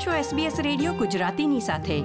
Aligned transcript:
છો 0.00 0.36
SBS 0.36 0.62
radio 0.62 0.92
ગુજરાતીની 0.92 1.60
સાથે. 1.60 2.04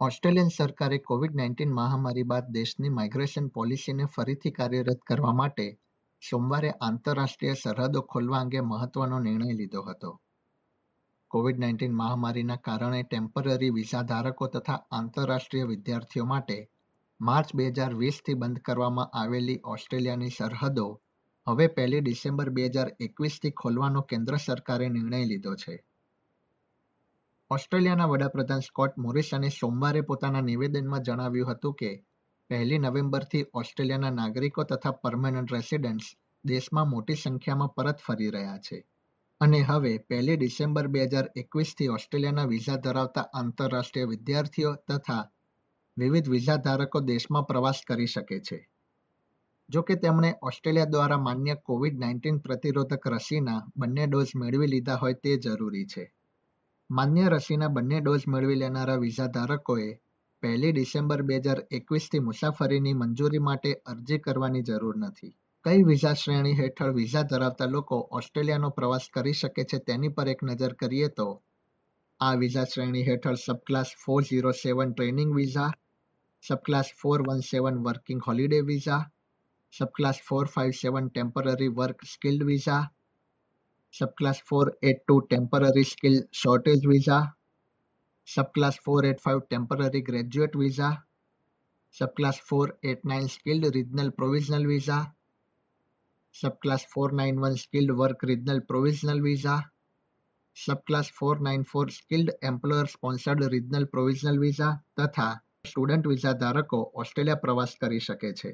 ઓસ્ટ્રેલિયન 0.00 0.48
સરકારે 0.48 0.98
કોવિડ 0.98 1.36
નાઇન્ટીન 1.36 1.72
મહામારી 1.72 2.22
બાદ 2.22 2.46
દેશની 2.46 2.88
માઇગ્રેશન 2.88 3.48
પોલિસીને 3.48 4.04
ફરીથી 4.04 4.50
કાર્યરત 4.50 4.98
કરવા 5.06 5.32
માટે 5.32 5.78
સોમવારે 6.30 6.70
આંતરરાષ્ટ્રીય 6.70 7.54
સરહદો 7.54 8.00
ખોલવા 8.00 8.38
અંગે 8.38 8.60
મહત્વનો 8.60 9.18
નિર્ણય 9.18 9.52
લીધો 9.52 9.82
હતો. 9.82 10.20
કોવિડ 11.30 11.58
નાઇન્ટીન 11.58 11.92
મહામારીના 11.92 12.56
કારણે 12.56 13.02
ટેમ્પરરી 13.02 13.70
વિઝા 13.70 14.02
ધારકો 14.02 14.46
તથા 14.46 14.86
આંતરરાષ્ટ્રીય 14.90 15.64
વિદ્યાર્થીઓ 15.64 16.24
માટે 16.24 16.68
માર્ચ 17.20 17.54
બે 17.54 17.66
હજાર 17.68 17.94
વીસથી 17.94 18.34
બંધ 18.34 18.58
કરવામાં 18.58 19.06
આવેલી 19.06 19.60
ઓસ્ટ્રેલિયાની 19.64 20.28
સરહદો 20.28 21.00
હવે 21.48 21.66
પહેલી 21.66 22.00
ડિસેમ્બર 22.00 22.50
બે 22.50 22.66
હજાર 22.66 22.92
એકવીસથી 23.00 23.50
ખોલવાનો 23.50 24.00
કેન્દ્ર 24.00 24.36
સરકારે 24.36 24.88
નિર્ણય 24.88 25.24
લીધો 25.24 25.54
છે. 25.54 25.84
ઓસ્ટ્રેલિયાના 27.50 28.06
વડાપ્રધાન 28.06 28.60
સ્કોટ 28.60 28.98
મોરિસને 28.98 29.48
સોમવારે 29.48 30.00
પોતાના 30.00 30.40
નિવેદનમાં 30.40 31.02
જણાવ્યું 31.02 31.50
હતું 31.52 31.74
કે, 31.74 32.04
પહેલી 32.48 32.78
નવેમ્બરથી 32.78 33.44
ઓસ્ટ્રેલિયાના 33.54 34.10
નાગરિકો 34.10 34.62
તથા 34.62 34.90
પરમેનન્ટ 34.90 35.52
રેસિડેન્ટ્સ 35.52 36.04
દેશમાં 36.44 36.88
મોટી 36.88 37.14
સંખ્યામાં 37.14 37.68
પરત 37.68 37.98
ફરી 38.06 38.30
રહ્યા 38.30 38.58
છે. 38.58 38.84
અને 39.40 39.60
હવે, 39.60 39.98
પહેલી 39.98 40.36
ડિસેમ્બર 40.36 40.86
બે 40.86 41.04
હજાર 41.04 41.30
એકવીસથી 41.36 41.88
ઓસ્ટ્રેલિયાના 41.88 42.44
વિઝા 42.44 42.76
ધરાવતા 42.76 43.20
આંતરરાષ્ટ્રીય 43.34 44.04
વિદ્યાર્થીઓ 44.04 44.74
તથા 44.74 45.30
વિવિધ 45.96 46.28
વિઝા 46.28 46.56
ધારકો 46.56 47.00
દેશમાં 47.00 47.42
પ્રવાસ 47.42 47.80
કરી 47.86 48.06
શકે 48.06 48.40
છે. 48.40 48.68
જો 49.68 49.82
કે, 49.82 49.94
તેમણે 49.94 50.34
ઓસ્ટ્રેલિયા 50.42 50.84
દ્વારા 50.84 51.18
માન્ય 51.18 51.54
કોવિડ 51.54 51.98
નાઇન્ટીન 51.98 52.38
પ્રતિરોધક 52.38 53.08
રસીના 53.08 53.62
બંને 53.76 54.06
ડોઝ 54.06 54.26
મેળવી 54.36 54.66
લીધા 54.66 54.94
હોય 54.94 55.14
તે 55.14 55.36
જરૂરી 55.36 55.86
છે. 55.86 56.15
માન્ય 56.90 57.28
રસીના 57.28 57.68
બંને 57.68 58.00
ડોઝ 58.00 58.28
મેળવી 58.28 58.54
લેનારા 58.54 58.96
વિઝા 58.96 59.26
ધારકોએ 59.26 59.98
પહેલી 60.40 60.72
ડિસેમ્બર 60.72 61.22
બે 61.22 61.36
હજાર 61.36 61.66
એકવીસથી 61.70 62.18
મુસાફરીની 62.18 62.92
મંજૂરી 62.92 63.38
માટે 63.38 63.72
અરજી 63.86 64.18
કરવાની 64.18 64.62
જરૂર 64.62 64.96
નથી. 64.96 65.36
કઈ 65.64 65.82
વિઝા 65.82 66.12
શ્રેણી 66.12 66.52
હેઠળ 66.52 66.92
વિઝા 66.92 67.22
ધરાવતા 67.22 67.64
લોકો 67.64 68.08
ઓસ્ટ્રેલિયાનો 68.10 68.70
પ્રવાસ 68.70 69.08
કરી 69.14 69.32
શકે 69.32 69.64
છે 69.64 69.78
તેની 69.78 70.08
પર 70.08 70.28
એક 70.28 70.42
નજર 70.42 70.72
કરીએ 70.72 71.08
તો 71.08 71.42
આ 72.20 72.34
વિઝા 72.34 72.64
શ્રેણી 72.64 73.02
હેઠળ 73.02 73.34
subclass 73.34 73.86
four 74.04 74.22
zero 74.22 74.50
seven 74.50 74.92
training 74.92 75.34
visa 75.34 75.72
subclass 76.48 76.84
four 77.02 77.22
one 77.28 77.40
seven 77.40 77.76
working 77.76 78.22
holiday 78.28 78.60
visa 78.60 79.10
subclass 79.72 80.18
457 80.20 81.10
temporary 81.10 81.68
work 81.68 81.98
skilled 82.04 82.46
visa, 82.46 82.90
subclass 83.92 84.40
482 84.42 85.26
temporary 85.30 85.84
skill 85.84 86.22
shortage 86.32 86.84
visa, 86.86 87.34
subclass 88.26 88.78
485 88.78 89.48
temporary 89.48 90.02
graduate 90.02 90.54
visa, 90.54 91.04
subclass 91.94 92.40
489 92.40 93.28
skilled 93.28 93.74
regional 93.74 94.10
provisional 94.10 94.66
visa, 94.66 95.14
subclass 96.34 96.84
491 96.84 97.56
skilled 97.56 97.90
work 97.90 98.22
regional 98.22 98.60
provisional 98.60 99.20
visa, 99.20 99.70
subclass 100.56 101.10
494 101.10 101.88
skilled 101.90 102.30
employer 102.42 102.86
sponsored 102.86 103.40
regional 103.44 103.86
provisional 103.86 104.38
visa 104.38 104.82
તથા 104.96 105.42
student 105.64 106.06
visa 106.06 106.32
ધારકો 106.32 106.92
Australia 106.94 107.34
પ્રવાસ 107.34 107.72
કરી 107.80 107.98
શકે 107.98 108.32
છે 108.32 108.50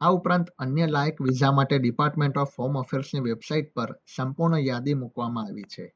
આ 0.00 0.10
ઉપરાંત 0.10 0.48
અન્ય 0.58 0.86
લાયક 0.86 1.20
વિઝા 1.20 1.52
માટે 1.52 1.78
ડિપાર્ટમેન્ટ 1.78 2.36
ઓફ 2.36 2.56
હોમ 2.56 2.76
અફેર્સની 2.76 3.20
વેબસાઇટ 3.20 3.74
પર 3.74 3.90
સંપૂર્ણ 4.16 4.58
યાદી 4.58 4.94
મૂકવામાં 4.94 5.46
આવી 5.46 5.62
છે. 5.62 5.94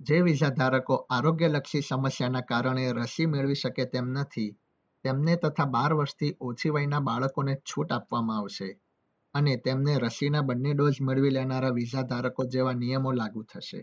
જે 0.00 0.20
વિઝા 0.20 0.50
ધારકો 0.50 1.06
આરોગ્યલક્ષી 1.10 1.82
સમસ્યાના 1.82 2.40
કારણે 2.40 2.92
રસી 2.92 3.26
મેળવી 3.26 3.54
શકે 3.54 3.84
તેમ 3.84 4.06
નથી, 4.18 4.56
તેમને 5.04 5.36
તથા 5.36 5.64
બાર 5.64 5.94
વર્ષથી 5.94 6.36
ઓછી 6.40 6.70
વયના 6.70 7.00
બાળકોને 7.00 7.54
છૂટ 7.54 7.92
આપવામાં 7.92 8.38
આવશે 8.38 8.80
અને 9.34 9.56
તેમને 9.56 9.98
રસીના 9.98 10.42
બંને 10.42 10.74
ડોઝ 10.74 11.00
મેળવી 11.00 11.30
લેનારા 11.30 11.70
વિઝા 11.70 12.02
ધારકો 12.02 12.44
જેવા 12.44 12.72
નિયમો 12.72 13.12
લાગુ 13.12 13.42
થશે. 13.42 13.80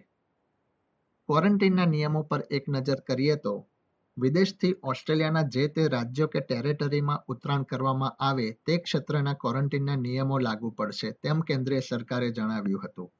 ક્વોરન્ટીનના 1.29 1.85
નિયમો 1.85 2.23
પર 2.23 2.41
એક 2.49 2.69
નજર 2.69 2.99
કરીએ 2.99 3.35
તો 3.35 3.67
વિદેશથી 4.17 4.75
ઓસ્ટ્રેલિયાના 4.83 5.41
જે 5.41 5.67
તે 5.67 5.87
રાજ્યો 5.87 6.27
કે 6.27 6.39
ટેરેટરીમાં 6.39 7.23
ઉતરાણ 7.27 7.63
કરવામાં 7.63 8.15
આવે 8.19 8.51
તે 8.51 8.77
ક્ષેત્રના 8.77 9.33
ક્વોરન્ટીનના 9.33 9.95
નિયમો 9.95 10.39
લાગુ 10.39 10.69
પડશે 10.69 11.11
તેમ 11.11 11.39
કેન્દ્રીય 11.39 11.79
સરકારે 11.79 12.31
જણાવ્યું 12.31 12.85
હતું. 12.85 13.11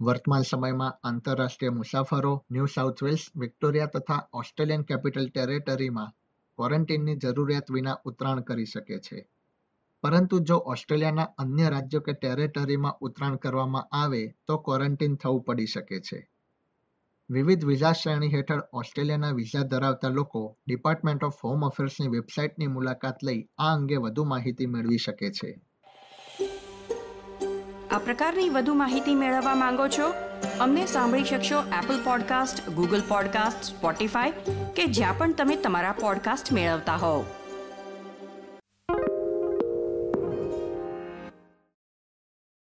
વર્તમાન 0.00 0.42
સમયમાં 0.42 1.08
આંતરરાષ્ટ્રીય 1.08 1.70
મુસાફરો, 1.70 2.44
ન્યૂ 2.50 2.66
સાઉથ 2.66 3.02
વેલ્સ, 3.02 3.26
વિક્ટોરિયા 3.36 3.86
તથા 3.86 4.28
ઓસ્ટ્રેલિયન 4.32 4.82
કેપિટલ 4.82 5.28
ટેરેટરીમાં 5.28 6.12
ક્વોરન્ટીનની 6.56 7.16
જરૂરિયાત 7.16 7.70
વિના 7.70 7.98
ઉતરાણ 8.04 8.40
કરી 8.40 8.64
શકે 8.64 8.98
છે. 8.98 9.28
પરંતુ 10.02 10.38
જો 10.38 10.56
ઓસ્ટ્રેલિયાના 10.56 11.22
અન્ય 11.22 11.68
રાજ્યો 11.68 12.00
કે 12.00 12.12
ટેરેટરીમાં 12.12 12.98
ઉતરાણ 13.00 13.36
કરવામાં 13.36 13.88
આવે 13.96 14.34
તો 14.46 14.58
ક્વોરન્ટીન 14.58 15.14
થવું 15.14 15.42
પડી 15.42 15.66
શકે 15.66 16.00
છે. 16.00 16.31
વિવિધ 17.32 17.64
વિઝા 17.64 17.92
શ્રેણી 17.92 18.34
હેઠળ 18.34 18.60
ઓસ્ટ્રેલિયાના 18.72 19.30
વિઝા 19.30 19.62
ધરાવતા 19.62 20.08
લોકો 20.08 20.56
ડિપાર્ટમેન્ટ 20.66 21.24
ઓફ 21.24 21.44
હોમ 21.44 21.66
અફેર્સની 21.66 22.08
વેબસાઇટની 22.08 22.66
મુલાકાત 22.66 23.24
લઈ 23.24 23.42
આ 23.58 23.74
અંગે 23.74 23.96
વધુ 23.96 24.24
માહિતી 24.24 24.66
મેળવી 24.66 24.96
શકે 24.96 25.30
છે. 25.30 25.60
આ 27.90 27.98
પ્રકારની 27.98 28.48
વધુ 28.48 28.74
માહિતી 28.74 29.14
મેળવવા 29.14 29.54
માંગો 29.54 29.88
છો? 29.88 30.12
અમને 30.60 30.86
સાંભળી 30.86 31.24
શકશો 31.24 31.60
Apple 31.60 32.04
podcast 32.04 32.70
Google 32.70 33.02
podcast 33.08 33.64
Spotify 33.64 34.30
કે 34.76 34.86
જ્યાં 34.86 35.18
પણ 35.18 35.32
તમે 35.32 35.56
તમારા 35.56 35.92
પોડકાસ્ટ 35.92 36.52
મેળવતા 36.52 36.96
હોવ. 36.96 37.24